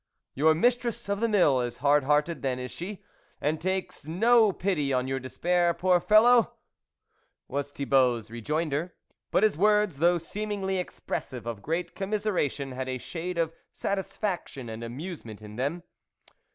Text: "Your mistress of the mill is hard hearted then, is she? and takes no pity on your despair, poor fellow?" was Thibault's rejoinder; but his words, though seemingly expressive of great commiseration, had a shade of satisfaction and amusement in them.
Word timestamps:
"Your 0.33 0.55
mistress 0.55 1.07
of 1.09 1.19
the 1.19 1.29
mill 1.29 1.61
is 1.61 1.77
hard 1.77 2.05
hearted 2.05 2.41
then, 2.41 2.57
is 2.57 2.71
she? 2.71 3.03
and 3.39 3.61
takes 3.61 4.07
no 4.07 4.51
pity 4.51 4.91
on 4.91 5.07
your 5.07 5.19
despair, 5.19 5.75
poor 5.75 5.99
fellow?" 5.99 6.53
was 7.47 7.69
Thibault's 7.69 8.31
rejoinder; 8.31 8.95
but 9.29 9.43
his 9.43 9.59
words, 9.59 9.97
though 9.97 10.17
seemingly 10.17 10.77
expressive 10.79 11.45
of 11.45 11.61
great 11.61 11.93
commiseration, 11.93 12.71
had 12.71 12.89
a 12.89 12.97
shade 12.97 13.37
of 13.37 13.53
satisfaction 13.73 14.69
and 14.69 14.83
amusement 14.83 15.39
in 15.39 15.55
them. 15.55 15.83